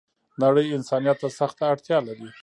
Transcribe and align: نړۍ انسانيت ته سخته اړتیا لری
نړۍ 0.43 0.67
انسانيت 0.77 1.17
ته 1.21 1.29
سخته 1.39 1.63
اړتیا 1.71 1.97
لری 2.07 2.27